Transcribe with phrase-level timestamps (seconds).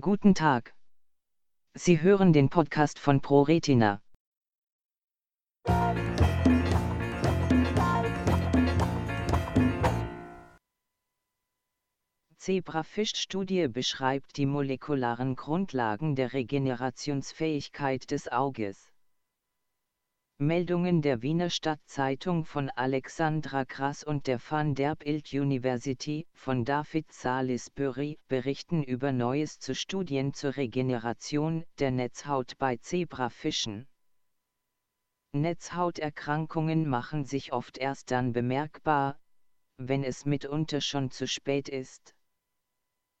[0.00, 0.76] Guten Tag.
[1.74, 4.00] Sie hören den Podcast von ProRetina.
[12.36, 18.92] Zebrafisch-Studie beschreibt die molekularen Grundlagen der Regenerationsfähigkeit des Auges.
[20.40, 28.84] Meldungen der Wiener Stadtzeitung von Alexandra Krass und der Vanderbilt University von David Salisbury berichten
[28.84, 33.88] über Neues zu Studien zur Regeneration der Netzhaut bei Zebrafischen.
[35.32, 39.18] Netzhauterkrankungen machen sich oft erst dann bemerkbar,
[39.76, 42.14] wenn es mitunter schon zu spät ist.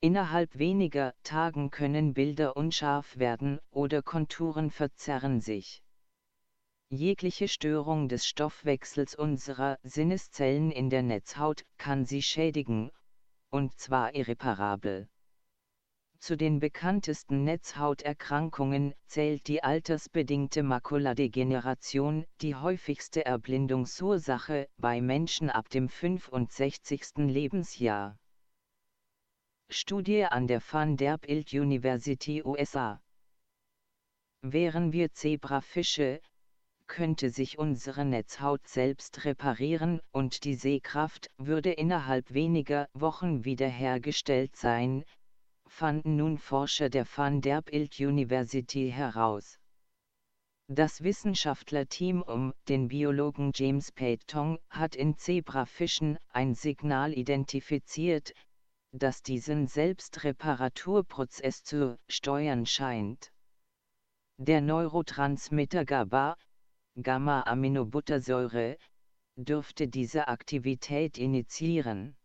[0.00, 5.83] Innerhalb weniger Tagen können Bilder unscharf werden oder Konturen verzerren sich.
[6.94, 12.92] Jegliche Störung des Stoffwechsels unserer Sinneszellen in der Netzhaut kann sie schädigen,
[13.50, 15.08] und zwar irreparabel.
[16.20, 25.88] Zu den bekanntesten Netzhauterkrankungen zählt die altersbedingte Makuladegeneration, die häufigste Erblindungsursache bei Menschen ab dem
[25.88, 27.16] 65.
[27.16, 28.16] Lebensjahr.
[29.68, 33.02] Studie an der Vanderbilt University USA
[34.42, 36.20] Wären wir Zebrafische,
[36.86, 45.04] könnte sich unsere Netzhaut selbst reparieren und die Sehkraft würde innerhalb weniger Wochen wiederhergestellt sein,
[45.66, 49.58] fanden nun Forscher der Vanderbilt University heraus.
[50.68, 58.32] Das Wissenschaftlerteam um den Biologen James Peyton hat in Zebrafischen ein Signal identifiziert,
[58.92, 63.30] das diesen Selbstreparaturprozess zu steuern scheint.
[64.38, 66.36] Der Neurotransmitter GABA,
[67.00, 68.78] Gamma-Aminobuttersäure,
[69.36, 72.16] dürfte diese Aktivität initiieren.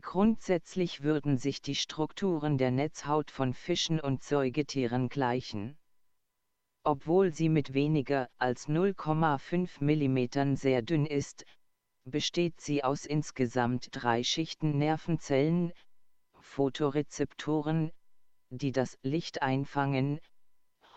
[0.00, 5.78] Grundsätzlich würden sich die Strukturen der Netzhaut von Fischen und Säugetieren gleichen.
[6.82, 11.44] Obwohl sie mit weniger als 0,5 mm sehr dünn ist,
[12.04, 15.72] besteht sie aus insgesamt drei Schichten Nervenzellen,
[16.40, 17.92] Photorezeptoren,
[18.48, 20.20] die das Licht einfangen,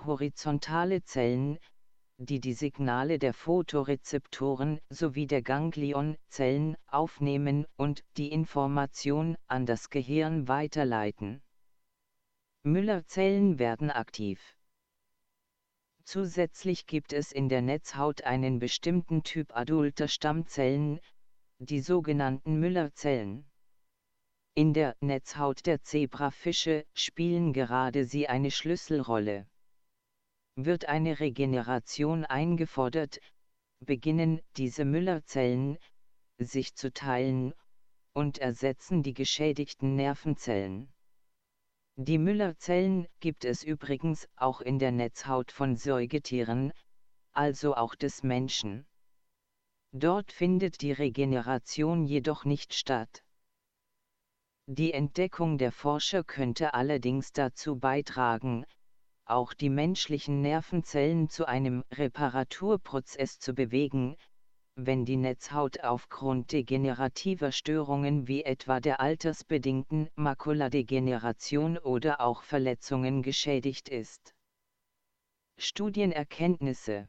[0.06, 1.60] horizontale Zellen,
[2.18, 10.48] die die Signale der Photorezeptoren sowie der Ganglionzellen aufnehmen und die Information an das Gehirn
[10.48, 11.42] weiterleiten.
[12.64, 14.56] Müllerzellen werden aktiv.
[16.06, 21.00] Zusätzlich gibt es in der Netzhaut einen bestimmten Typ adulter Stammzellen,
[21.60, 23.50] die sogenannten Müllerzellen.
[24.54, 29.48] In der Netzhaut der Zebrafische spielen gerade sie eine Schlüsselrolle.
[30.56, 33.20] Wird eine Regeneration eingefordert,
[33.80, 35.78] beginnen diese Müllerzellen,
[36.38, 37.54] sich zu teilen,
[38.14, 40.94] und ersetzen die geschädigten Nervenzellen.
[41.96, 46.72] Die Müllerzellen gibt es übrigens auch in der Netzhaut von Säugetieren,
[47.32, 48.86] also auch des Menschen.
[49.92, 53.24] Dort findet die Regeneration jedoch nicht statt.
[54.68, 58.66] Die Entdeckung der Forscher könnte allerdings dazu beitragen,
[59.26, 64.18] auch die menschlichen Nervenzellen zu einem Reparaturprozess zu bewegen,
[64.76, 73.90] wenn die Netzhaut aufgrund degenerativer Störungen wie etwa der altersbedingten Makuladegeneration oder auch Verletzungen geschädigt
[73.90, 74.34] ist.
[75.58, 77.08] Studienerkenntnisse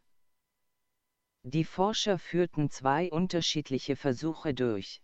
[1.43, 5.01] Die Forscher führten zwei unterschiedliche Versuche durch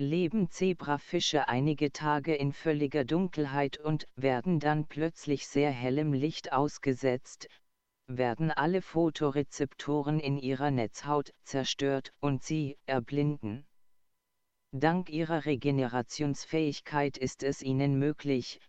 [0.00, 7.48] leben Zebrafische einige Tage in völliger Dunkelheit und werden dann plötzlich sehr hellem Licht ausgesetzt,
[8.06, 13.66] werden alle Photorezeptoren in ihrer Netzhaut zerstört und sie erblinden.
[14.72, 18.60] Dank ihrer Regenerationsfähigkeit ist es ihnen möglich,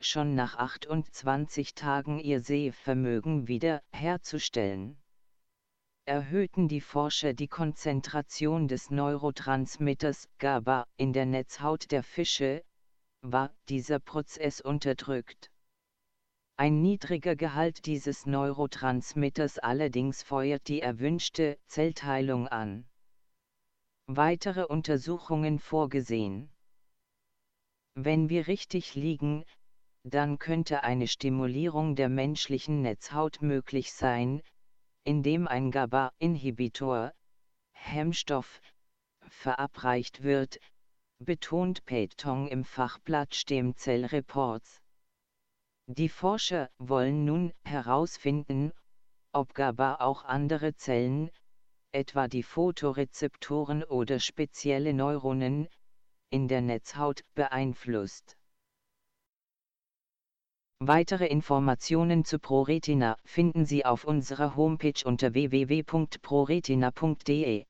[0.00, 5.00] schon nach 28 Tagen ihr Sehvermögen wieder herzustellen
[6.06, 12.64] erhöhten die Forscher die Konzentration des Neurotransmitters GABA in der Netzhaut der Fische,
[13.22, 15.50] war dieser Prozess unterdrückt.
[16.56, 22.86] Ein niedriger Gehalt dieses Neurotransmitters allerdings feuert die erwünschte Zellteilung an.
[24.06, 26.52] Weitere Untersuchungen vorgesehen.
[27.94, 29.44] Wenn wir richtig liegen,
[30.02, 34.42] dann könnte eine Stimulierung der menschlichen Netzhaut möglich sein,
[35.04, 37.12] indem ein GABA-Inhibitor,
[37.72, 38.60] Hemmstoff,
[39.28, 40.58] verabreicht wird,
[41.18, 44.80] betont Peyton im Fachblatt Stammzellreports.
[45.86, 48.72] Die Forscher wollen nun herausfinden,
[49.32, 51.30] ob GABA auch andere Zellen,
[51.92, 55.68] etwa die Photorezeptoren oder spezielle Neuronen,
[56.30, 58.36] in der Netzhaut beeinflusst.
[60.82, 67.66] Weitere Informationen zu ProRetina finden Sie auf unserer Homepage unter www.proretina.de.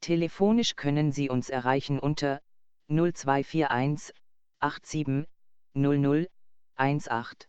[0.00, 2.40] Telefonisch können Sie uns erreichen unter
[2.86, 4.14] 0241
[4.60, 5.26] 87
[5.74, 6.28] 00
[6.76, 7.48] 18.